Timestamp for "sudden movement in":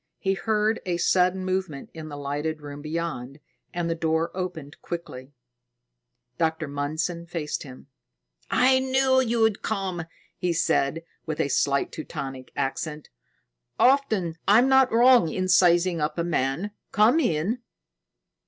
0.97-2.09